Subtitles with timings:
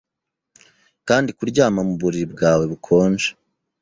[1.07, 3.27] Kandi kuryama mu buriri bwawe bukonje